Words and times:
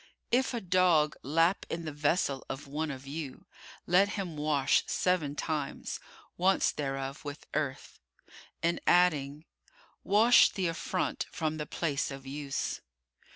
"If 0.31 0.55
a 0.55 0.61
dog 0.61 1.15
lap 1.21 1.63
in 1.69 1.85
the 1.85 1.91
vessel 1.91 2.43
of 2.49 2.65
one 2.65 2.89
of 2.89 3.05
you, 3.05 3.45
let 3.85 4.09
him 4.17 4.35
wash 4.35 4.83
seven 4.87 5.35
times, 5.35 5.99
once 6.37 6.71
thereof 6.71 7.23
with 7.23 7.45
earth," 7.53 7.99
and 8.63 8.79
adding, 8.87 9.45
"Wash 10.03 10.49
the 10.49 10.65
affront 10.65 11.27
from 11.31 11.57
the 11.57 11.67
place 11.67 12.09
of 12.09 12.25
use." 12.25 12.81